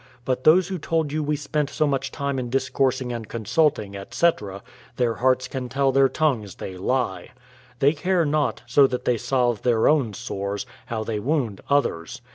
[0.25, 4.63] But those who told you we spent so much time in discoursing and consulting, etc.,
[4.95, 7.29] their hearts can tell their tongues they lie.
[7.77, 12.19] They care not, so that they salve their own sores, how they wound others.